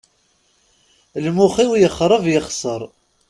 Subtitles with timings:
[1.27, 2.81] Imuxx-iw yexreb yexseṛ.